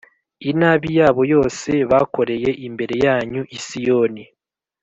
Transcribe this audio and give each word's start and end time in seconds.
inabi 0.51 0.89
yabo 0.99 1.21
yose 1.33 1.71
bakoreye 1.91 2.49
imbere 2.67 2.95
yanyu 3.05 3.41
i 3.57 3.59
Siyoni 3.65 4.23